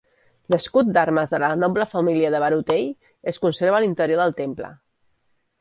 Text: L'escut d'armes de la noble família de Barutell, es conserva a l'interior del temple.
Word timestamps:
L'escut 0.53 0.87
d'armes 0.95 1.33
de 1.35 1.41
la 1.43 1.49
noble 1.65 1.85
família 1.93 2.33
de 2.37 2.41
Barutell, 2.45 2.89
es 3.33 3.39
conserva 3.45 3.81
a 3.81 3.83
l'interior 3.85 4.23
del 4.23 4.35
temple. 4.45 4.73